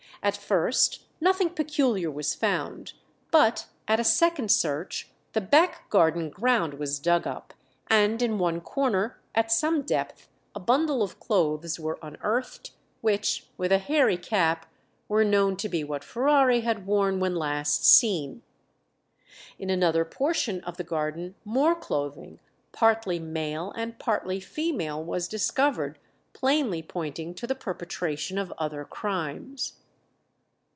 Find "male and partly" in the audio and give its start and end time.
23.17-24.39